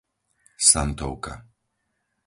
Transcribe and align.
Santovka 0.69 1.33